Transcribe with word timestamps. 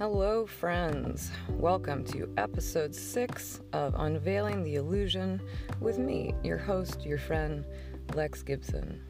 Hello, 0.00 0.46
friends. 0.46 1.30
Welcome 1.50 2.04
to 2.04 2.32
episode 2.38 2.94
six 2.94 3.60
of 3.74 3.94
Unveiling 3.98 4.64
the 4.64 4.76
Illusion 4.76 5.42
with 5.78 5.98
me, 5.98 6.34
your 6.42 6.56
host, 6.56 7.04
your 7.04 7.18
friend, 7.18 7.66
Lex 8.14 8.42
Gibson. 8.42 9.02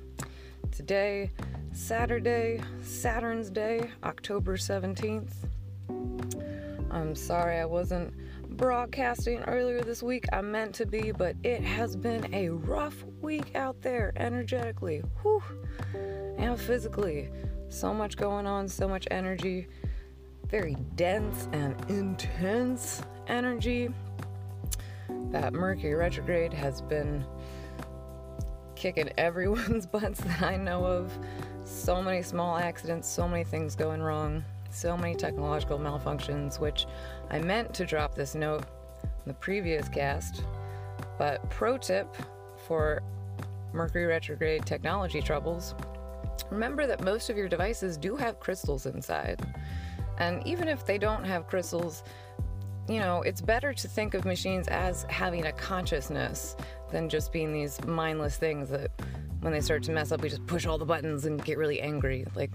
Today, 0.72 1.30
Saturday, 1.72 2.60
Saturn's 2.82 3.50
Day, 3.50 3.88
October 4.02 4.56
17th. 4.56 5.30
I'm 6.90 7.14
sorry 7.14 7.60
I 7.60 7.66
wasn't 7.66 8.12
broadcasting 8.56 9.44
earlier 9.44 9.82
this 9.82 10.02
week. 10.02 10.24
I 10.32 10.40
meant 10.40 10.74
to 10.74 10.86
be, 10.86 11.12
but 11.12 11.36
it 11.44 11.62
has 11.62 11.94
been 11.94 12.34
a 12.34 12.48
rough 12.48 13.04
week 13.20 13.54
out 13.54 13.80
there 13.80 14.12
energetically, 14.16 15.04
whew, 15.22 15.40
and 16.36 16.60
physically. 16.60 17.30
So 17.68 17.94
much 17.94 18.16
going 18.16 18.48
on, 18.48 18.66
so 18.66 18.88
much 18.88 19.06
energy, 19.12 19.68
very 20.50 20.76
dense 20.96 21.48
and 21.52 21.76
intense 21.88 23.02
energy. 23.28 23.88
That 25.30 25.52
Mercury 25.52 25.94
retrograde 25.94 26.52
has 26.52 26.82
been 26.82 27.24
kicking 28.74 29.10
everyone's 29.18 29.86
butts 29.86 30.20
that 30.20 30.42
I 30.42 30.56
know 30.56 30.84
of. 30.84 31.16
So 31.64 32.02
many 32.02 32.22
small 32.22 32.56
accidents, 32.56 33.08
so 33.08 33.28
many 33.28 33.44
things 33.44 33.76
going 33.76 34.02
wrong, 34.02 34.44
so 34.70 34.96
many 34.96 35.14
technological 35.14 35.78
malfunctions, 35.78 36.58
which 36.58 36.86
I 37.30 37.38
meant 37.38 37.72
to 37.74 37.86
drop 37.86 38.16
this 38.16 38.34
note 38.34 38.64
in 39.04 39.26
the 39.26 39.34
previous 39.34 39.88
cast. 39.88 40.42
But 41.16 41.48
pro 41.48 41.78
tip 41.78 42.16
for 42.66 43.02
Mercury 43.72 44.06
retrograde 44.06 44.66
technology 44.66 45.22
troubles 45.22 45.76
remember 46.50 46.86
that 46.86 47.02
most 47.02 47.30
of 47.30 47.36
your 47.36 47.48
devices 47.48 47.96
do 47.96 48.16
have 48.16 48.40
crystals 48.40 48.86
inside. 48.86 49.40
And 50.20 50.46
even 50.46 50.68
if 50.68 50.84
they 50.84 50.98
don't 50.98 51.24
have 51.24 51.48
crystals, 51.48 52.04
you 52.88 52.98
know, 52.98 53.22
it's 53.22 53.40
better 53.40 53.72
to 53.72 53.88
think 53.88 54.14
of 54.14 54.24
machines 54.24 54.68
as 54.68 55.04
having 55.04 55.46
a 55.46 55.52
consciousness 55.52 56.56
than 56.90 57.08
just 57.08 57.32
being 57.32 57.52
these 57.52 57.82
mindless 57.86 58.36
things 58.36 58.68
that 58.68 58.90
when 59.40 59.52
they 59.52 59.60
start 59.62 59.82
to 59.84 59.92
mess 59.92 60.12
up, 60.12 60.20
we 60.20 60.28
just 60.28 60.46
push 60.46 60.66
all 60.66 60.76
the 60.76 60.84
buttons 60.84 61.24
and 61.24 61.42
get 61.42 61.56
really 61.56 61.80
angry. 61.80 62.26
Like, 62.34 62.50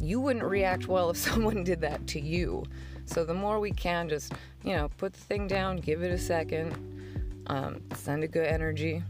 you 0.00 0.20
wouldn't 0.20 0.44
react 0.44 0.88
well 0.88 1.10
if 1.10 1.16
someone 1.28 1.64
did 1.64 1.82
that 1.82 2.06
to 2.08 2.20
you. 2.20 2.64
So, 3.04 3.24
the 3.24 3.34
more 3.34 3.60
we 3.60 3.72
can 3.72 4.08
just, 4.08 4.32
you 4.64 4.74
know, 4.74 4.88
put 4.96 5.12
the 5.12 5.20
thing 5.20 5.46
down, 5.46 5.76
give 5.76 6.02
it 6.02 6.10
a 6.10 6.18
second, 6.18 7.44
um, 7.48 7.82
send 7.94 8.24
a 8.24 8.28
good 8.28 8.46
energy. 8.46 9.02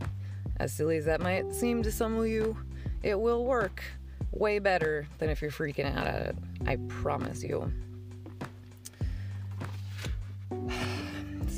As 0.56 0.73
silly 0.73 0.97
as 0.97 1.05
that 1.05 1.20
might 1.20 1.55
seem 1.55 1.83
to 1.84 1.92
some 1.92 2.19
of 2.19 2.27
you, 2.27 2.56
it 3.05 3.19
will 3.19 3.45
work 3.45 3.84
way 4.33 4.58
better 4.58 5.06
than 5.19 5.30
if 5.30 5.41
you're 5.41 5.50
freaking 5.50 5.97
out 5.97 6.06
at 6.06 6.23
it. 6.23 6.36
I 6.67 6.77
promise 6.89 7.45
you. 7.45 7.70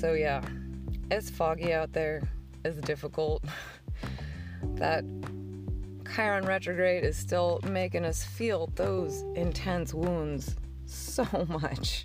So, 0.05 0.13
yeah, 0.13 0.43
it's 1.11 1.31
foggy 1.31 1.73
out 1.73 1.95
there, 1.95 2.21
it's 2.63 2.77
difficult. 2.77 3.43
that 4.75 5.03
Chiron 6.15 6.45
retrograde 6.45 7.05
is 7.05 7.17
still 7.17 7.59
making 7.65 8.05
us 8.05 8.23
feel 8.23 8.71
those 8.75 9.23
intense 9.35 9.95
wounds 9.95 10.57
so 10.85 11.25
much. 11.49 12.05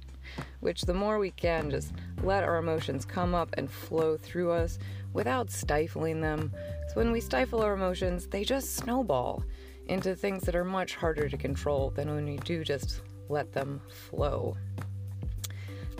Which, 0.61 0.83
the 0.83 0.93
more 0.93 1.19
we 1.19 1.31
can 1.31 1.69
just 1.69 1.91
let 2.23 2.45
our 2.45 2.55
emotions 2.55 3.03
come 3.03 3.35
up 3.35 3.49
and 3.57 3.69
flow 3.69 4.15
through 4.15 4.51
us 4.51 4.79
without 5.11 5.51
stifling 5.51 6.21
them. 6.21 6.53
So, 6.87 6.93
when 6.93 7.11
we 7.11 7.19
stifle 7.19 7.61
our 7.61 7.73
emotions, 7.73 8.27
they 8.27 8.45
just 8.45 8.77
snowball 8.77 9.43
into 9.87 10.15
things 10.15 10.43
that 10.43 10.55
are 10.55 10.63
much 10.63 10.95
harder 10.95 11.27
to 11.27 11.35
control 11.35 11.89
than 11.89 12.09
when 12.15 12.23
we 12.23 12.37
do 12.37 12.63
just 12.63 13.01
let 13.27 13.51
them 13.51 13.81
flow. 13.89 14.55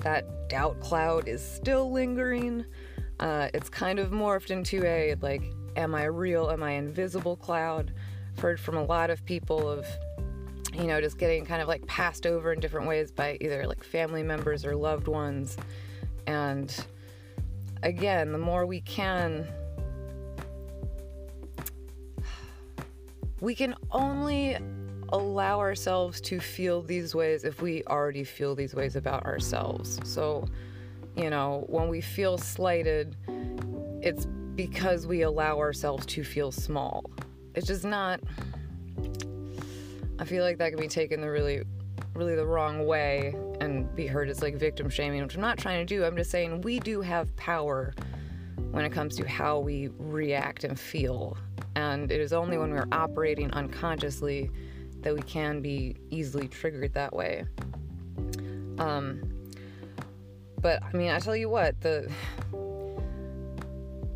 That 0.01 0.49
doubt 0.49 0.79
cloud 0.79 1.27
is 1.27 1.43
still 1.43 1.91
lingering. 1.91 2.65
Uh, 3.19 3.49
it's 3.53 3.69
kind 3.69 3.99
of 3.99 4.11
morphed 4.11 4.49
into 4.49 4.85
a 4.85 5.15
like, 5.21 5.43
am 5.75 5.93
I 5.93 6.05
real? 6.05 6.49
Am 6.49 6.63
I 6.63 6.71
invisible 6.71 7.35
cloud? 7.35 7.93
I've 8.33 8.41
heard 8.41 8.59
from 8.59 8.77
a 8.77 8.83
lot 8.83 9.09
of 9.09 9.23
people 9.25 9.69
of, 9.69 9.85
you 10.73 10.85
know, 10.85 11.01
just 11.01 11.17
getting 11.17 11.45
kind 11.45 11.61
of 11.61 11.67
like 11.67 11.85
passed 11.85 12.25
over 12.25 12.53
in 12.53 12.59
different 12.59 12.87
ways 12.87 13.11
by 13.11 13.37
either 13.41 13.67
like 13.67 13.83
family 13.83 14.23
members 14.23 14.65
or 14.65 14.75
loved 14.75 15.07
ones. 15.07 15.57
And 16.27 16.73
again, 17.83 18.31
the 18.31 18.37
more 18.37 18.65
we 18.65 18.81
can 18.81 19.47
we 23.41 23.55
can 23.55 23.75
only 23.91 24.57
allow 25.11 25.59
ourselves 25.59 26.21
to 26.21 26.39
feel 26.39 26.81
these 26.81 27.15
ways 27.15 27.43
if 27.43 27.61
we 27.61 27.83
already 27.85 28.23
feel 28.23 28.55
these 28.55 28.73
ways 28.75 28.95
about 28.95 29.25
ourselves. 29.25 29.99
So, 30.03 30.47
you 31.15 31.29
know, 31.29 31.65
when 31.67 31.87
we 31.87 32.01
feel 32.01 32.37
slighted, 32.37 33.15
it's 34.01 34.25
because 34.55 35.07
we 35.07 35.21
allow 35.21 35.57
ourselves 35.57 36.05
to 36.07 36.23
feel 36.23 36.51
small. 36.51 37.03
It's 37.55 37.67
just 37.67 37.85
not. 37.85 38.19
I 40.19 40.25
feel 40.25 40.43
like 40.43 40.57
that 40.57 40.71
can 40.71 40.79
be 40.79 40.87
taken 40.87 41.21
the 41.21 41.29
really, 41.29 41.63
really 42.13 42.35
the 42.35 42.45
wrong 42.45 42.85
way 42.85 43.33
and 43.61 43.93
be 43.95 44.05
heard 44.05 44.29
as 44.29 44.41
like 44.41 44.55
victim 44.55 44.89
shaming, 44.89 45.21
which 45.23 45.35
I'm 45.35 45.41
not 45.41 45.57
trying 45.57 45.85
to 45.85 45.95
do. 45.95 46.03
I'm 46.03 46.17
just 46.17 46.29
saying 46.29 46.61
we 46.61 46.79
do 46.79 47.01
have 47.01 47.35
power 47.37 47.93
when 48.71 48.85
it 48.85 48.91
comes 48.91 49.15
to 49.15 49.27
how 49.27 49.59
we 49.59 49.89
react 49.97 50.63
and 50.63 50.79
feel. 50.79 51.37
And 51.75 52.11
it 52.11 52.19
is 52.19 52.33
only 52.33 52.57
when 52.57 52.71
we're 52.71 52.87
operating 52.91 53.49
unconsciously 53.51 54.51
that 55.01 55.13
we 55.13 55.21
can 55.21 55.61
be 55.61 55.95
easily 56.09 56.47
triggered 56.47 56.93
that 56.93 57.13
way. 57.13 57.45
Um, 58.77 59.21
but 60.61 60.81
I 60.83 60.95
mean, 60.95 61.11
I 61.11 61.19
tell 61.19 61.35
you 61.35 61.49
what, 61.49 61.79
the 61.81 62.11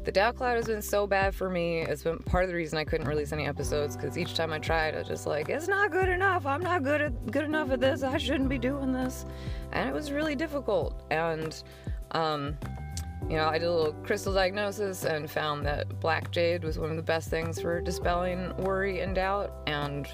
the 0.04 0.12
doubt 0.12 0.36
cloud 0.36 0.58
has 0.58 0.66
been 0.66 0.82
so 0.82 1.08
bad 1.08 1.34
for 1.34 1.50
me. 1.50 1.80
It's 1.80 2.04
been 2.04 2.18
part 2.20 2.44
of 2.44 2.50
the 2.50 2.56
reason 2.56 2.78
I 2.78 2.84
couldn't 2.84 3.08
release 3.08 3.32
any 3.32 3.46
episodes 3.46 3.96
because 3.96 4.18
each 4.18 4.36
time 4.36 4.52
I 4.52 4.60
tried, 4.60 4.96
I 4.96 5.00
was 5.00 5.08
just 5.08 5.26
like, 5.26 5.48
it's 5.48 5.70
not 5.70 5.92
good 5.92 6.10
enough. 6.10 6.46
I'm 6.46 6.62
not 6.62 6.84
good 6.84 7.02
at 7.02 7.32
good 7.32 7.46
enough 7.46 7.72
at 7.72 7.80
this. 7.80 8.04
I 8.04 8.18
shouldn't 8.18 8.50
be 8.50 8.58
doing 8.58 8.92
this, 8.92 9.26
and 9.72 9.88
it 9.88 9.94
was 9.94 10.12
really 10.12 10.36
difficult. 10.36 11.04
And 11.10 11.62
um, 12.12 12.58
you 13.30 13.38
know, 13.38 13.48
I 13.48 13.58
did 13.58 13.68
a 13.68 13.72
little 13.72 13.94
crystal 14.04 14.34
diagnosis 14.34 15.06
and 15.06 15.30
found 15.30 15.66
that 15.66 16.00
black 16.00 16.32
jade 16.32 16.64
was 16.64 16.78
one 16.78 16.90
of 16.90 16.98
the 16.98 17.04
best 17.04 17.30
things 17.30 17.60
for 17.60 17.80
dispelling 17.80 18.56
worry 18.58 19.00
and 19.00 19.16
doubt. 19.16 19.54
And 19.68 20.08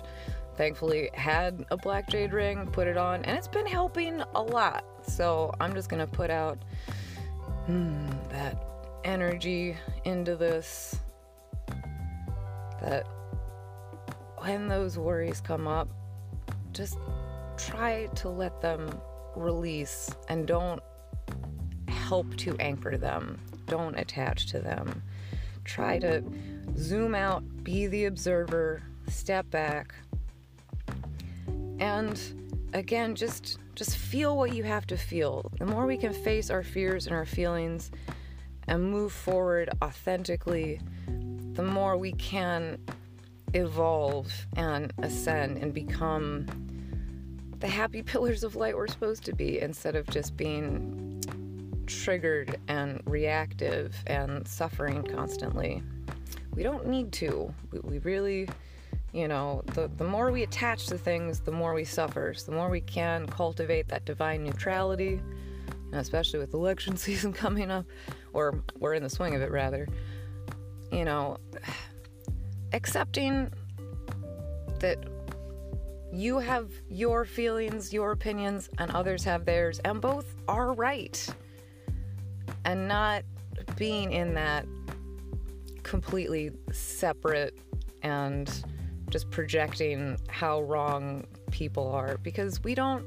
thankfully 0.59 1.09
had 1.13 1.65
a 1.71 1.77
black 1.77 2.09
jade 2.09 2.33
ring, 2.33 2.67
put 2.73 2.85
it 2.85 2.97
on, 2.97 3.23
and 3.23 3.37
it's 3.37 3.47
been 3.47 3.65
helping 3.65 4.21
a 4.35 4.41
lot. 4.41 4.83
So 5.07 5.55
I'm 5.61 5.73
just 5.73 5.87
gonna 5.87 6.05
put 6.05 6.29
out 6.29 6.59
hmm, 7.65 8.09
that 8.27 8.61
energy 9.05 9.77
into 10.03 10.35
this. 10.35 10.99
That 12.81 13.07
when 14.39 14.67
those 14.67 14.97
worries 14.97 15.39
come 15.39 15.65
up, 15.65 15.87
just 16.73 16.97
try 17.55 18.07
to 18.15 18.27
let 18.27 18.59
them 18.59 18.89
release 19.37 20.09
and 20.27 20.45
don't 20.45 20.81
help 21.87 22.35
to 22.35 22.57
anchor 22.57 22.97
them. 22.97 23.39
Don't 23.67 23.97
attach 23.97 24.47
to 24.47 24.59
them. 24.59 25.03
Try 25.63 25.99
to 25.99 26.21
zoom 26.75 27.15
out, 27.15 27.45
be 27.63 27.87
the 27.87 28.05
observer, 28.05 28.83
step 29.07 29.49
back, 29.51 29.93
and 31.79 32.69
again 32.73 33.15
just 33.15 33.57
just 33.75 33.97
feel 33.97 34.37
what 34.37 34.53
you 34.53 34.63
have 34.63 34.85
to 34.85 34.97
feel 34.97 35.51
the 35.59 35.65
more 35.65 35.85
we 35.85 35.97
can 35.97 36.13
face 36.13 36.49
our 36.49 36.63
fears 36.63 37.07
and 37.07 37.15
our 37.15 37.25
feelings 37.25 37.91
and 38.67 38.83
move 38.91 39.11
forward 39.11 39.69
authentically 39.81 40.79
the 41.53 41.63
more 41.63 41.97
we 41.97 42.11
can 42.13 42.77
evolve 43.53 44.31
and 44.55 44.93
ascend 44.99 45.57
and 45.57 45.73
become 45.73 46.45
the 47.59 47.67
happy 47.67 48.01
pillars 48.11 48.43
of 48.43 48.55
light 48.55 48.75
we're 48.75 48.87
supposed 48.87 49.23
to 49.23 49.33
be 49.33 49.59
instead 49.59 49.95
of 49.95 50.07
just 50.07 50.37
being 50.37 51.21
triggered 51.89 52.59
and 52.67 53.01
reactive 53.05 53.95
and 54.07 54.47
suffering 54.47 55.03
constantly. 55.03 55.83
We 56.53 56.63
don't 56.63 56.87
need 56.87 57.11
to. 57.13 57.53
We, 57.71 57.79
we 57.79 57.99
really 57.99 58.47
you 59.11 59.27
know, 59.27 59.63
the, 59.73 59.89
the 59.97 60.03
more 60.03 60.31
we 60.31 60.43
attach 60.43 60.87
to 60.87 60.97
things, 60.97 61.39
the 61.39 61.51
more 61.51 61.73
we 61.73 61.83
suffer. 61.83 62.33
So 62.35 62.51
the 62.51 62.57
more 62.57 62.69
we 62.69 62.81
can 62.81 63.27
cultivate 63.27 63.87
that 63.87 64.05
divine 64.05 64.43
neutrality, 64.43 65.21
you 65.85 65.91
know, 65.91 65.99
especially 65.99 66.39
with 66.39 66.53
election 66.53 66.97
season 67.05 67.33
coming 67.33 67.71
up, 67.71 67.85
or 68.33 68.63
we're 68.77 68.93
in 68.93 69.03
the 69.03 69.09
swing 69.09 69.35
of 69.35 69.41
it 69.41 69.51
rather, 69.51 69.87
you 70.91 71.05
know, 71.05 71.37
accepting 72.73 73.51
that 74.79 74.99
you 76.11 76.39
have 76.39 76.71
your 76.89 77.25
feelings, 77.25 77.93
your 77.93 78.11
opinions, 78.11 78.69
and 78.77 78.91
others 78.91 79.23
have 79.23 79.45
theirs, 79.45 79.79
and 79.85 80.01
both 80.01 80.35
are 80.47 80.73
right. 80.73 81.27
And 82.65 82.87
not 82.87 83.23
being 83.77 84.11
in 84.11 84.33
that 84.33 84.65
completely 85.83 86.51
separate 86.71 87.57
and 88.03 88.63
just 89.09 89.29
projecting 89.29 90.17
how 90.27 90.61
wrong 90.61 91.25
people 91.51 91.87
are 91.91 92.17
because 92.23 92.63
we 92.63 92.75
don't 92.75 93.05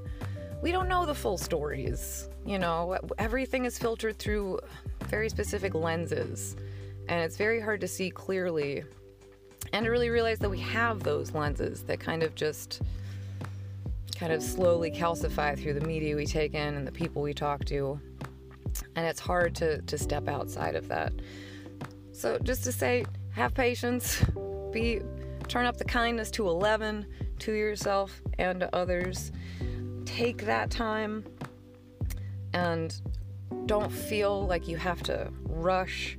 we 0.62 0.70
don't 0.70 0.88
know 0.88 1.04
the 1.04 1.14
full 1.14 1.36
stories. 1.38 2.28
You 2.46 2.58
know, 2.58 2.98
everything 3.18 3.64
is 3.64 3.78
filtered 3.78 4.18
through 4.18 4.60
very 5.08 5.28
specific 5.28 5.74
lenses, 5.74 6.56
and 7.08 7.20
it's 7.20 7.36
very 7.36 7.60
hard 7.60 7.80
to 7.80 7.88
see 7.88 8.10
clearly 8.10 8.84
and 9.72 9.84
to 9.84 9.90
really 9.90 10.10
realize 10.10 10.38
that 10.40 10.50
we 10.50 10.60
have 10.60 11.02
those 11.02 11.32
lenses 11.32 11.82
that 11.84 12.00
kind 12.00 12.22
of 12.22 12.34
just 12.34 12.82
kind 14.16 14.32
of 14.32 14.42
slowly 14.42 14.90
calcify 14.90 15.58
through 15.58 15.74
the 15.74 15.86
media 15.86 16.14
we 16.14 16.26
take 16.26 16.54
in 16.54 16.74
and 16.74 16.86
the 16.86 16.92
people 16.92 17.22
we 17.22 17.34
talk 17.34 17.64
to. 17.64 17.98
And 18.94 19.06
it's 19.06 19.20
hard 19.20 19.54
to, 19.56 19.82
to 19.82 19.98
step 19.98 20.28
outside 20.28 20.76
of 20.76 20.88
that. 20.88 21.12
So 22.12 22.38
just 22.38 22.62
to 22.64 22.72
say, 22.72 23.04
have 23.30 23.54
patience, 23.54 24.22
be 24.70 25.00
turn 25.48 25.66
up 25.66 25.76
the 25.76 25.84
kindness 25.84 26.30
to 26.32 26.48
11 26.48 27.06
to 27.40 27.52
yourself 27.52 28.20
and 28.38 28.60
to 28.60 28.74
others. 28.74 29.32
Take 30.04 30.46
that 30.46 30.70
time 30.70 31.24
and 32.52 33.00
don't 33.66 33.90
feel 33.90 34.46
like 34.46 34.68
you 34.68 34.76
have 34.76 35.02
to 35.04 35.30
rush. 35.44 36.18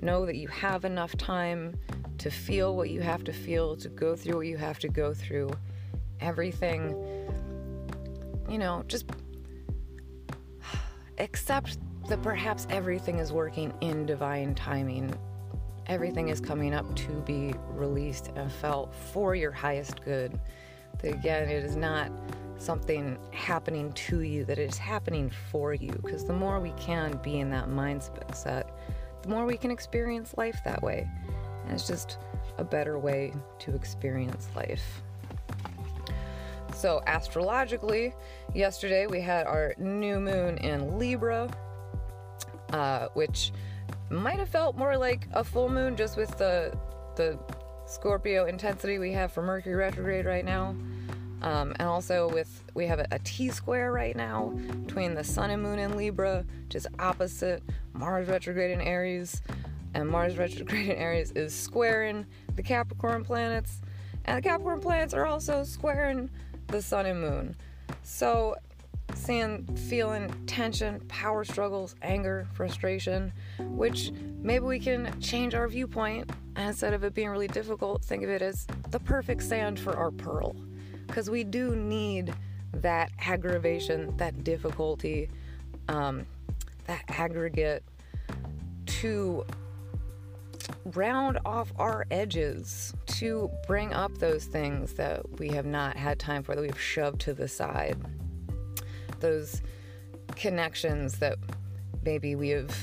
Know 0.00 0.26
that 0.26 0.36
you 0.36 0.48
have 0.48 0.84
enough 0.84 1.16
time 1.16 1.76
to 2.18 2.30
feel 2.30 2.76
what 2.76 2.90
you 2.90 3.00
have 3.00 3.24
to 3.24 3.32
feel, 3.32 3.76
to 3.76 3.88
go 3.88 4.14
through 4.14 4.36
what 4.36 4.46
you 4.46 4.56
have 4.56 4.78
to 4.80 4.88
go 4.88 5.14
through. 5.14 5.50
Everything, 6.20 6.94
you 8.48 8.58
know, 8.58 8.84
just 8.88 9.06
accept 11.18 11.78
that 12.08 12.22
perhaps 12.22 12.66
everything 12.70 13.18
is 13.18 13.32
working 13.32 13.72
in 13.80 14.04
divine 14.04 14.54
timing. 14.54 15.14
Everything 15.90 16.28
is 16.28 16.40
coming 16.40 16.72
up 16.72 16.94
to 16.94 17.10
be 17.22 17.52
released 17.70 18.30
and 18.36 18.50
felt 18.50 18.94
for 18.94 19.34
your 19.34 19.50
highest 19.50 20.04
good. 20.04 20.38
Again, 21.02 21.48
it 21.48 21.64
is 21.64 21.74
not 21.74 22.12
something 22.58 23.18
happening 23.32 23.92
to 23.94 24.20
you, 24.20 24.44
that 24.44 24.56
it 24.56 24.70
is 24.70 24.78
happening 24.78 25.32
for 25.50 25.74
you. 25.74 25.90
Because 26.00 26.24
the 26.24 26.32
more 26.32 26.60
we 26.60 26.70
can 26.78 27.18
be 27.24 27.40
in 27.40 27.50
that 27.50 27.68
mindset, 27.68 28.70
the 29.22 29.28
more 29.28 29.44
we 29.44 29.56
can 29.56 29.72
experience 29.72 30.32
life 30.36 30.60
that 30.64 30.80
way. 30.80 31.08
And 31.64 31.72
it's 31.72 31.88
just 31.88 32.18
a 32.58 32.62
better 32.62 32.96
way 32.96 33.32
to 33.58 33.74
experience 33.74 34.46
life. 34.54 35.02
So, 36.72 37.02
astrologically, 37.08 38.14
yesterday 38.54 39.08
we 39.08 39.20
had 39.20 39.48
our 39.48 39.74
new 39.76 40.20
moon 40.20 40.56
in 40.58 41.00
Libra, 41.00 41.50
uh, 42.72 43.08
which 43.14 43.50
might 44.10 44.38
have 44.38 44.48
felt 44.48 44.76
more 44.76 44.96
like 44.96 45.28
a 45.32 45.44
full 45.44 45.68
moon 45.68 45.96
just 45.96 46.16
with 46.16 46.36
the 46.38 46.76
the 47.16 47.38
Scorpio 47.86 48.46
intensity 48.46 48.98
we 48.98 49.12
have 49.12 49.32
for 49.32 49.42
Mercury 49.42 49.74
retrograde 49.74 50.26
right 50.26 50.44
now. 50.44 50.76
Um, 51.42 51.72
and 51.78 51.88
also 51.88 52.28
with 52.28 52.62
we 52.74 52.86
have 52.86 52.98
a, 52.98 53.06
a 53.12 53.18
T 53.20 53.48
square 53.48 53.92
right 53.92 54.14
now 54.14 54.52
between 54.84 55.14
the 55.14 55.24
Sun 55.24 55.50
and 55.50 55.62
Moon 55.62 55.78
in 55.78 55.96
Libra, 55.96 56.44
is 56.74 56.86
opposite 56.98 57.62
Mars 57.94 58.28
retrograde 58.28 58.70
in 58.70 58.80
Aries 58.80 59.42
and 59.94 60.08
Mars 60.08 60.36
retrograde 60.36 60.90
in 60.90 60.96
Aries 60.96 61.32
is 61.32 61.54
squaring 61.54 62.26
the 62.56 62.62
Capricorn 62.62 63.24
planets, 63.24 63.80
and 64.24 64.38
the 64.38 64.42
Capricorn 64.42 64.80
planets 64.80 65.14
are 65.14 65.26
also 65.26 65.64
squaring 65.64 66.30
the 66.68 66.80
Sun 66.80 67.06
and 67.06 67.20
Moon. 67.20 67.56
So, 68.02 68.56
seeing, 69.14 69.64
feeling 69.88 70.32
tension, 70.46 71.00
power 71.08 71.44
struggles, 71.44 71.94
anger, 72.02 72.46
frustration, 72.54 73.32
which 73.58 74.12
maybe 74.42 74.64
we 74.64 74.78
can 74.78 75.18
change 75.20 75.54
our 75.54 75.68
viewpoint 75.68 76.30
instead 76.56 76.92
of 76.92 77.04
it 77.04 77.14
being 77.14 77.28
really 77.28 77.48
difficult, 77.48 78.04
think 78.04 78.22
of 78.22 78.30
it 78.30 78.42
as 78.42 78.66
the 78.90 79.00
perfect 79.00 79.42
sand 79.42 79.78
for 79.78 79.96
our 79.96 80.10
pearl. 80.10 80.54
Because 81.06 81.30
we 81.30 81.44
do 81.44 81.74
need 81.74 82.34
that 82.74 83.10
aggravation, 83.20 84.16
that 84.16 84.44
difficulty, 84.44 85.28
um, 85.88 86.26
that 86.86 87.02
aggregate 87.08 87.82
to 88.86 89.44
round 90.94 91.38
off 91.44 91.72
our 91.78 92.06
edges 92.10 92.94
to 93.06 93.50
bring 93.66 93.92
up 93.92 94.16
those 94.18 94.44
things 94.44 94.94
that 94.94 95.38
we 95.38 95.48
have 95.48 95.66
not 95.66 95.96
had 95.96 96.18
time 96.18 96.42
for, 96.42 96.54
that 96.54 96.62
we've 96.62 96.80
shoved 96.80 97.20
to 97.20 97.34
the 97.34 97.48
side. 97.48 97.96
Those 99.20 99.62
connections 100.36 101.18
that 101.18 101.38
maybe 102.04 102.34
we 102.34 102.48
have 102.50 102.74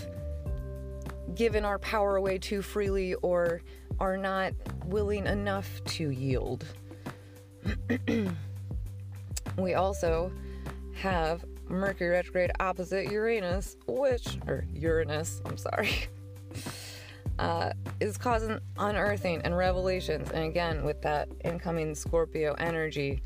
given 1.36 1.66
our 1.66 1.80
power 1.80 2.16
away 2.16 2.38
too 2.38 2.62
freely 2.62 3.13
or 3.16 3.62
are 4.00 4.18
not 4.18 4.54
willing 4.86 5.28
enough 5.28 5.84
to 5.86 6.10
yield. 6.10 6.66
we 9.57 9.74
also 9.74 10.31
have 10.95 11.44
Mercury 11.68 12.10
retrograde 12.10 12.51
opposite 12.60 13.12
Uranus, 13.12 13.75
which, 13.88 14.38
or 14.48 14.66
Uranus, 14.74 15.42
I'm 15.45 15.57
sorry. 15.57 16.07
uh, 17.40 17.72
is 18.00 18.18
causing 18.18 18.60
unearthing 18.78 19.42
and 19.44 19.57
revelations. 19.57 20.31
And 20.31 20.44
again, 20.45 20.83
with 20.83 21.01
that 21.01 21.30
incoming 21.44 21.95
Scorpio 21.95 22.54
energy, 22.54 23.22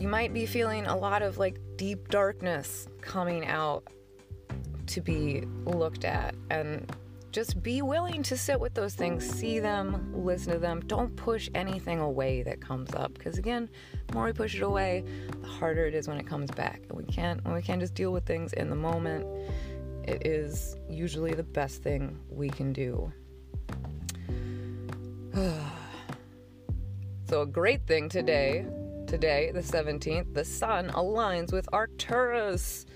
you 0.00 0.08
might 0.08 0.32
be 0.32 0.46
feeling 0.46 0.86
a 0.86 0.96
lot 0.96 1.20
of 1.20 1.38
like 1.38 1.60
deep 1.76 2.08
darkness 2.08 2.88
coming 3.02 3.46
out 3.46 3.86
to 4.86 5.00
be 5.00 5.44
looked 5.64 6.04
at. 6.04 6.34
And 6.50 6.90
just 7.32 7.62
be 7.62 7.80
willing 7.80 8.24
to 8.24 8.36
sit 8.36 8.58
with 8.58 8.74
those 8.74 8.94
things, 8.94 9.24
see 9.24 9.60
them, 9.60 10.12
listen 10.12 10.54
to 10.54 10.58
them. 10.58 10.80
Don't 10.86 11.14
push 11.14 11.48
anything 11.54 12.00
away 12.00 12.42
that 12.42 12.60
comes 12.60 12.92
up. 12.94 13.14
Because 13.14 13.38
again, 13.38 13.68
the 14.08 14.14
more 14.14 14.24
we 14.24 14.32
push 14.32 14.56
it 14.56 14.62
away, 14.62 15.04
the 15.40 15.46
harder 15.46 15.86
it 15.86 15.94
is 15.94 16.08
when 16.08 16.18
it 16.18 16.26
comes 16.26 16.50
back. 16.50 16.80
And 16.88 16.98
we 16.98 17.04
can't 17.04 17.44
when 17.44 17.54
we 17.54 17.62
can't 17.62 17.80
just 17.80 17.94
deal 17.94 18.10
with 18.10 18.24
things 18.24 18.52
in 18.54 18.70
the 18.70 18.76
moment 18.76 19.26
it 20.04 20.26
is 20.26 20.76
usually 20.88 21.34
the 21.34 21.42
best 21.42 21.82
thing 21.82 22.18
we 22.30 22.48
can 22.48 22.72
do. 22.72 23.12
so, 27.28 27.42
a 27.42 27.46
great 27.46 27.86
thing 27.86 28.08
today, 28.08 28.66
today, 29.10 29.50
the 29.52 29.60
17th, 29.60 30.32
the 30.34 30.44
sun 30.44 30.88
aligns 30.90 31.52
with 31.52 31.68
Arcturus, 31.72 32.86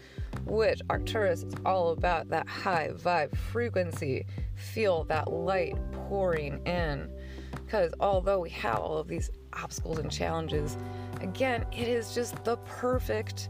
which 0.46 0.80
Arcturus 0.88 1.42
is 1.42 1.54
all 1.66 1.90
about 1.90 2.28
that 2.28 2.46
high 2.46 2.90
vibe 2.94 3.36
frequency. 3.36 4.24
Feel 4.54 5.02
that 5.04 5.32
light 5.32 5.74
pouring 5.90 6.64
in. 6.66 7.10
Because 7.50 7.92
although 7.98 8.38
we 8.38 8.50
have 8.50 8.78
all 8.78 8.98
of 8.98 9.08
these 9.08 9.28
obstacles 9.54 9.98
and 9.98 10.08
challenges, 10.08 10.78
again, 11.20 11.66
it 11.72 11.88
is 11.88 12.14
just 12.14 12.44
the 12.44 12.58
perfect 12.58 13.48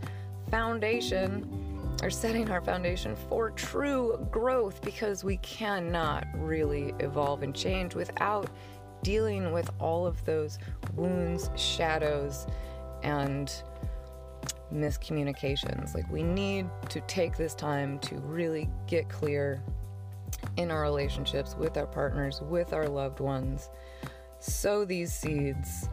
foundation 0.50 1.46
or 2.02 2.08
setting 2.08 2.50
our 2.50 2.62
foundation 2.62 3.14
for 3.28 3.50
true 3.50 4.26
growth 4.30 4.80
because 4.80 5.22
we 5.22 5.36
cannot 5.38 6.26
really 6.34 6.94
evolve 6.98 7.42
and 7.42 7.54
change 7.54 7.94
without 7.94 8.48
dealing 9.04 9.52
with 9.52 9.70
all 9.78 10.06
of 10.06 10.24
those 10.24 10.58
wounds, 10.96 11.50
shadows, 11.54 12.48
and 13.04 13.62
miscommunications. 14.72 15.94
Like, 15.94 16.10
we 16.10 16.24
need 16.24 16.66
to 16.88 17.00
take 17.02 17.36
this 17.36 17.54
time 17.54 18.00
to 18.00 18.16
really 18.16 18.68
get 18.88 19.08
clear 19.08 19.62
in 20.56 20.70
our 20.70 20.82
relationships 20.82 21.54
with 21.56 21.76
our 21.76 21.86
partners, 21.86 22.40
with 22.40 22.72
our 22.72 22.88
loved 22.88 23.20
ones. 23.20 23.70
Sow 24.40 24.84
these 24.84 25.12
seeds 25.12 25.88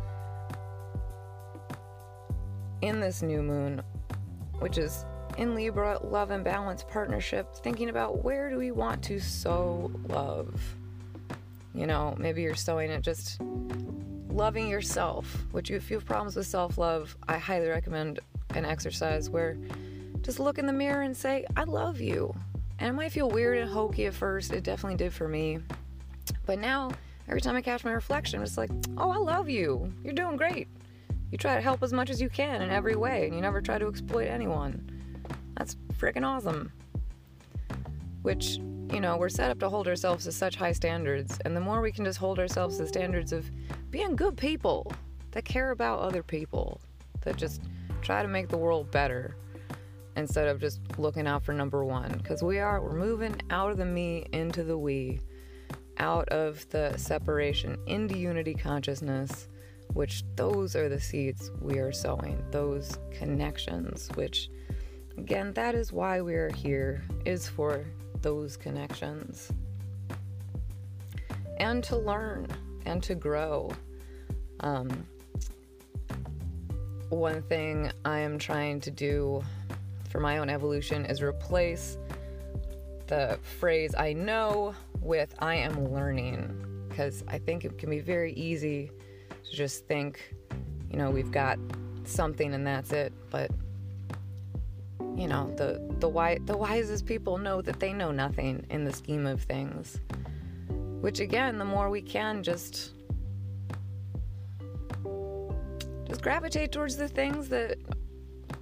in 2.81 2.99
this 2.99 3.21
new 3.21 3.43
moon, 3.43 3.81
which 4.59 4.77
is 4.77 5.05
in 5.37 5.53
Libra, 5.55 5.99
love 6.03 6.31
and 6.31 6.43
balance 6.43 6.83
partnership, 6.83 7.55
thinking 7.55 7.89
about 7.89 8.23
where 8.23 8.49
do 8.49 8.57
we 8.57 8.71
want 8.71 9.03
to 9.03 9.19
sow 9.19 9.91
love? 10.07 10.59
You 11.73 11.87
know, 11.87 12.15
maybe 12.17 12.41
you're 12.41 12.55
sowing 12.55 12.89
it 12.89 13.01
just 13.01 13.39
loving 14.29 14.67
yourself, 14.67 15.45
which 15.51 15.71
if 15.71 15.89
you 15.89 15.97
have 15.97 16.05
problems 16.05 16.35
with 16.35 16.47
self 16.47 16.77
love, 16.77 17.15
I 17.27 17.37
highly 17.37 17.67
recommend 17.67 18.19
an 18.55 18.65
exercise 18.65 19.29
where 19.29 19.57
just 20.21 20.39
look 20.39 20.57
in 20.57 20.65
the 20.65 20.73
mirror 20.73 21.01
and 21.01 21.15
say, 21.15 21.45
I 21.55 21.63
love 21.63 21.99
you. 21.99 22.33
And 22.79 22.89
it 22.89 22.93
might 22.93 23.11
feel 23.11 23.29
weird 23.29 23.57
and 23.57 23.69
hokey 23.69 24.05
at 24.07 24.13
first, 24.13 24.51
it 24.51 24.63
definitely 24.63 24.97
did 24.97 25.13
for 25.13 25.27
me. 25.27 25.59
But 26.45 26.59
now, 26.59 26.91
every 27.27 27.41
time 27.41 27.55
I 27.55 27.61
catch 27.61 27.83
my 27.83 27.91
reflection, 27.91 28.39
I'm 28.39 28.45
just 28.45 28.57
like, 28.57 28.71
oh, 28.97 29.11
I 29.11 29.17
love 29.17 29.49
you. 29.49 29.91
You're 30.03 30.13
doing 30.13 30.37
great. 30.37 30.67
You 31.31 31.37
try 31.37 31.55
to 31.55 31.61
help 31.61 31.81
as 31.81 31.93
much 31.93 32.09
as 32.09 32.21
you 32.21 32.29
can 32.29 32.61
in 32.61 32.69
every 32.69 32.95
way, 32.95 33.25
and 33.25 33.33
you 33.33 33.41
never 33.41 33.61
try 33.61 33.77
to 33.77 33.87
exploit 33.87 34.27
anyone. 34.27 34.89
That's 35.57 35.77
freaking 35.97 36.25
awesome. 36.25 36.71
Which, 38.21 38.57
you 38.91 38.99
know, 38.99 39.17
we're 39.17 39.29
set 39.29 39.51
up 39.51 39.59
to 39.59 39.69
hold 39.69 39.87
ourselves 39.87 40.25
to 40.25 40.31
such 40.31 40.55
high 40.55 40.73
standards, 40.73 41.39
and 41.45 41.55
the 41.55 41.61
more 41.61 41.81
we 41.81 41.91
can 41.91 42.05
just 42.05 42.19
hold 42.19 42.39
ourselves 42.39 42.77
to 42.77 42.87
standards 42.87 43.31
of 43.31 43.49
being 43.89 44.15
good 44.15 44.37
people 44.37 44.91
that 45.31 45.45
care 45.45 45.71
about 45.71 45.99
other 45.99 46.23
people, 46.23 46.81
that 47.21 47.37
just 47.37 47.61
try 48.01 48.21
to 48.21 48.27
make 48.27 48.49
the 48.49 48.57
world 48.57 48.91
better 48.91 49.35
instead 50.15 50.47
of 50.47 50.59
just 50.59 50.81
looking 50.97 51.27
out 51.27 51.43
for 51.43 51.53
number 51.53 51.83
one. 51.85 52.11
Because 52.17 52.43
we 52.43 52.59
are, 52.59 52.81
we're 52.81 52.93
moving 52.93 53.39
out 53.49 53.71
of 53.71 53.77
the 53.77 53.85
me 53.85 54.27
into 54.33 54.63
the 54.63 54.77
we, 54.77 55.19
out 55.97 56.27
of 56.29 56.67
the 56.69 56.95
separation 56.97 57.77
into 57.87 58.17
unity 58.17 58.53
consciousness, 58.53 59.47
which 59.93 60.23
those 60.35 60.75
are 60.75 60.89
the 60.89 60.99
seeds 60.99 61.51
we 61.61 61.79
are 61.79 61.91
sowing, 61.91 62.43
those 62.51 62.97
connections, 63.11 64.09
which 64.15 64.49
again, 65.17 65.53
that 65.53 65.75
is 65.75 65.91
why 65.91 66.21
we 66.21 66.35
are 66.35 66.51
here, 66.51 67.03
is 67.25 67.47
for 67.47 67.85
those 68.21 68.57
connections. 68.57 69.51
And 71.57 71.83
to 71.85 71.97
learn 71.97 72.47
and 72.85 73.01
to 73.03 73.15
grow. 73.15 73.71
Um, 74.61 75.05
one 77.09 77.41
thing 77.43 77.91
I 78.05 78.19
am 78.19 78.39
trying 78.39 78.79
to 78.81 78.91
do 78.91 79.43
for 80.09 80.19
my 80.19 80.37
own 80.37 80.49
evolution 80.49 81.05
is 81.05 81.21
replace 81.21 81.97
the 83.07 83.37
phrase 83.59 83.93
I 83.97 84.13
know 84.13 84.73
with 85.01 85.35
I 85.39 85.55
am 85.55 85.91
learning 85.91 86.85
because 86.87 87.23
I 87.27 87.37
think 87.37 87.65
it 87.65 87.77
can 87.77 87.89
be 87.89 87.99
very 87.99 88.33
easy 88.33 88.91
to 89.29 89.55
just 89.55 89.85
think, 89.87 90.33
you 90.89 90.97
know, 90.97 91.09
we've 91.09 91.31
got 91.31 91.57
something 92.03 92.53
and 92.53 92.65
that's 92.65 92.91
it. 92.91 93.13
But 93.29 93.51
you 95.15 95.27
know, 95.27 95.53
the 95.57 95.81
the 95.99 96.09
wise 96.09 96.39
the 96.45 96.57
wisest 96.57 97.05
people 97.05 97.37
know 97.37 97.61
that 97.61 97.79
they 97.79 97.93
know 97.93 98.11
nothing 98.11 98.65
in 98.69 98.83
the 98.83 98.93
scheme 98.93 99.25
of 99.25 99.41
things. 99.43 99.99
Which 101.01 101.19
again, 101.19 101.57
the 101.57 101.65
more 101.65 101.89
we 101.89 102.01
can 102.01 102.43
just 102.43 102.93
just 106.07 106.21
gravitate 106.21 106.71
towards 106.71 106.97
the 106.97 107.07
things 107.07 107.49
that 107.49 107.77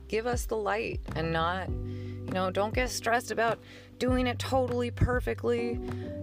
give 0.07 0.25
us 0.25 0.45
the 0.45 0.55
light 0.55 0.99
and 1.15 1.31
not, 1.31 1.69
you 1.69 2.31
know, 2.33 2.51
don't 2.51 2.73
get 2.73 2.89
stressed 2.89 3.31
about 3.31 3.59
doing 3.97 4.27
it 4.27 4.39
totally 4.39 4.91
perfectly 4.91 5.79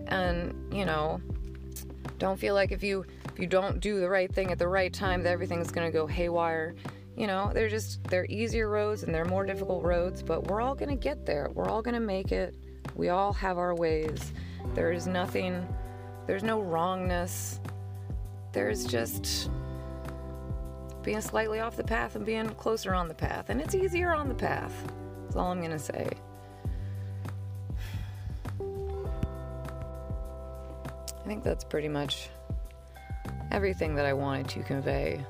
and, 0.08 0.54
you 0.72 0.84
know, 0.84 1.20
don't 2.18 2.38
feel 2.38 2.54
like 2.54 2.72
if 2.72 2.82
you 2.82 3.04
if 3.32 3.38
you 3.38 3.46
don't 3.46 3.80
do 3.80 4.00
the 4.00 4.08
right 4.08 4.32
thing 4.32 4.50
at 4.50 4.58
the 4.58 4.68
right 4.68 4.92
time 4.92 5.22
that 5.22 5.30
everything's 5.30 5.70
going 5.70 5.86
to 5.86 5.92
go 5.92 6.06
haywire. 6.06 6.74
You 7.16 7.26
know, 7.26 7.50
they're 7.52 7.68
just 7.68 8.04
they're 8.04 8.26
easier 8.28 8.68
roads 8.68 9.02
and 9.02 9.14
they're 9.14 9.24
more 9.24 9.46
difficult 9.46 9.82
roads, 9.82 10.22
but 10.22 10.48
we're 10.48 10.60
all 10.60 10.74
going 10.74 10.90
to 10.90 10.96
get 10.96 11.24
there. 11.24 11.50
We're 11.54 11.68
all 11.68 11.82
going 11.82 11.94
to 11.94 12.00
make 12.00 12.30
it. 12.30 12.54
We 12.94 13.08
all 13.08 13.32
have 13.32 13.58
our 13.58 13.74
ways. 13.74 14.32
There 14.74 14.92
is 14.92 15.06
nothing 15.06 15.66
there's 16.26 16.42
no 16.42 16.60
wrongness. 16.60 17.60
There's 18.52 18.84
just 18.84 19.48
being 21.02 21.20
slightly 21.20 21.60
off 21.60 21.76
the 21.76 21.84
path 21.84 22.16
and 22.16 22.26
being 22.26 22.48
closer 22.50 22.94
on 22.94 23.06
the 23.06 23.14
path. 23.14 23.48
And 23.48 23.60
it's 23.60 23.76
easier 23.76 24.12
on 24.12 24.28
the 24.28 24.34
path. 24.34 24.72
That's 25.22 25.36
all 25.36 25.52
I'm 25.52 25.60
going 25.60 25.70
to 25.70 25.78
say. 25.78 26.10
I 31.00 31.28
think 31.28 31.44
that's 31.44 31.64
pretty 31.64 31.88
much 31.88 32.28
everything 33.52 33.94
that 33.94 34.06
I 34.06 34.12
wanted 34.12 34.48
to 34.48 34.62
convey. 34.64 35.24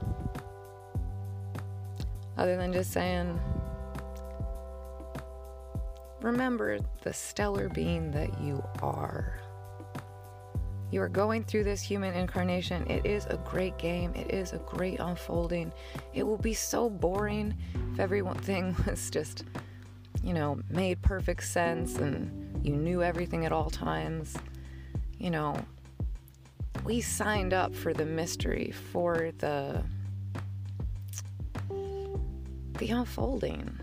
Other 2.36 2.56
than 2.56 2.72
just 2.72 2.92
saying, 2.92 3.40
remember 6.20 6.78
the 7.02 7.12
stellar 7.12 7.68
being 7.68 8.10
that 8.10 8.40
you 8.40 8.62
are. 8.82 9.40
You 10.90 11.02
are 11.02 11.08
going 11.08 11.44
through 11.44 11.64
this 11.64 11.82
human 11.82 12.14
incarnation. 12.14 12.88
It 12.88 13.06
is 13.06 13.26
a 13.26 13.38
great 13.38 13.76
game. 13.76 14.14
It 14.14 14.32
is 14.32 14.52
a 14.52 14.58
great 14.58 15.00
unfolding. 15.00 15.72
It 16.14 16.22
will 16.22 16.38
be 16.38 16.54
so 16.54 16.88
boring 16.88 17.56
if 17.92 18.00
everything 18.00 18.76
was 18.86 19.10
just, 19.10 19.44
you 20.22 20.32
know, 20.32 20.60
made 20.70 21.02
perfect 21.02 21.44
sense 21.44 21.96
and 21.96 22.64
you 22.64 22.76
knew 22.76 23.02
everything 23.02 23.44
at 23.46 23.52
all 23.52 23.70
times. 23.70 24.36
You 25.18 25.30
know, 25.30 25.56
we 26.84 27.00
signed 27.00 27.52
up 27.52 27.74
for 27.74 27.92
the 27.92 28.06
mystery, 28.06 28.72
for 28.92 29.32
the 29.38 29.82
the 32.78 32.90
unfolding. 32.90 33.78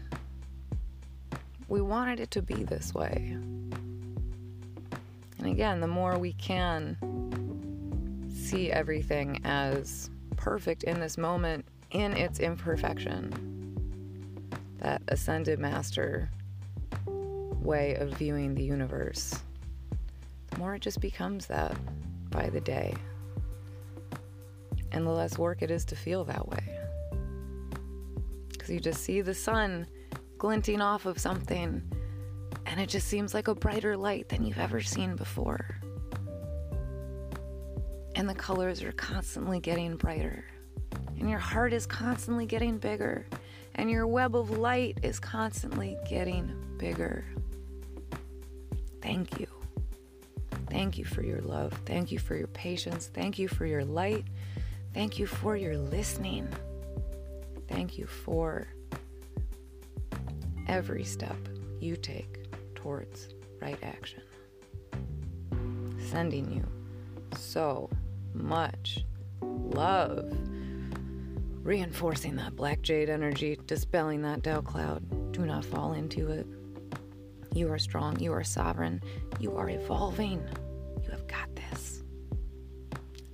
We 1.67 1.81
wanted 1.81 2.19
it 2.19 2.31
to 2.31 2.41
be 2.41 2.63
this 2.63 2.93
way. 2.93 3.37
And 5.37 5.47
again, 5.47 5.81
the 5.81 5.87
more 5.87 6.17
we 6.17 6.33
can 6.33 6.97
see 8.33 8.71
everything 8.71 9.41
as 9.43 10.09
perfect 10.35 10.83
in 10.83 10.99
this 10.99 11.17
moment, 11.17 11.65
in 11.91 12.13
its 12.13 12.39
imperfection, 12.39 13.77
that 14.79 15.01
ascended 15.07 15.59
master 15.59 16.29
way 17.07 17.95
of 17.95 18.09
viewing 18.11 18.53
the 18.53 18.63
universe, 18.63 19.33
the 20.51 20.57
more 20.57 20.75
it 20.75 20.81
just 20.81 20.99
becomes 20.99 21.45
that 21.47 21.75
by 22.29 22.49
the 22.49 22.61
day. 22.61 22.93
And 24.91 25.07
the 25.07 25.11
less 25.11 25.37
work 25.37 25.61
it 25.61 25.71
is 25.71 25.85
to 25.85 25.95
feel 25.95 26.23
that 26.25 26.47
way. 26.47 26.72
Because 28.63 28.75
you 28.75 28.79
just 28.79 29.03
see 29.03 29.19
the 29.19 29.33
sun 29.33 29.85
glinting 30.37 30.79
off 30.79 31.05
of 31.05 31.19
something, 31.19 31.83
and 32.65 32.79
it 32.79 32.87
just 32.87 33.09
seems 33.09 33.33
like 33.33 33.49
a 33.49 33.55
brighter 33.55 33.97
light 33.97 34.29
than 34.29 34.45
you've 34.45 34.57
ever 34.57 34.79
seen 34.79 35.17
before. 35.17 35.81
And 38.15 38.29
the 38.29 38.33
colors 38.33 38.81
are 38.81 38.93
constantly 38.93 39.59
getting 39.59 39.97
brighter, 39.97 40.45
and 41.19 41.29
your 41.29 41.39
heart 41.39 41.73
is 41.73 41.85
constantly 41.85 42.45
getting 42.45 42.77
bigger, 42.77 43.25
and 43.75 43.91
your 43.91 44.07
web 44.07 44.33
of 44.33 44.51
light 44.51 44.97
is 45.03 45.19
constantly 45.19 45.97
getting 46.07 46.55
bigger. 46.77 47.25
Thank 49.01 49.41
you. 49.41 49.47
Thank 50.69 50.97
you 50.97 51.03
for 51.03 51.21
your 51.21 51.41
love. 51.41 51.73
Thank 51.85 52.13
you 52.13 52.17
for 52.17 52.37
your 52.37 52.47
patience. 52.47 53.11
Thank 53.13 53.37
you 53.37 53.49
for 53.49 53.65
your 53.65 53.83
light. 53.83 54.23
Thank 54.93 55.19
you 55.19 55.27
for 55.27 55.57
your 55.57 55.75
listening. 55.75 56.47
Thank 57.73 57.97
you 57.97 58.05
for 58.05 58.67
every 60.67 61.03
step 61.03 61.35
you 61.79 61.95
take 61.95 62.45
towards 62.75 63.29
right 63.59 63.79
action. 63.81 64.21
Sending 66.11 66.51
you 66.51 66.63
so 67.35 67.89
much 68.35 69.03
love. 69.41 70.37
Reinforcing 71.63 72.35
that 72.35 72.55
black 72.55 72.83
jade 72.83 73.09
energy, 73.09 73.57
dispelling 73.65 74.21
that 74.21 74.43
doubt 74.43 74.65
cloud. 74.65 75.31
Do 75.31 75.43
not 75.43 75.65
fall 75.65 75.93
into 75.93 76.29
it. 76.29 76.45
You 77.55 77.71
are 77.71 77.79
strong. 77.79 78.19
You 78.19 78.33
are 78.33 78.43
sovereign. 78.43 79.01
You 79.39 79.55
are 79.57 79.71
evolving. 79.71 80.47
You 81.03 81.09
have 81.09 81.25
got 81.25 81.55
this. 81.55 82.03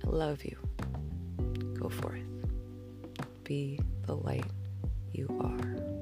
I 0.02 0.08
love 0.08 0.42
you. 0.46 0.56
Go 1.78 1.90
forth. 1.90 2.22
Be 3.44 3.78
the 4.10 4.16
light 4.16 4.44
you 5.12 5.28
are. 5.40 5.99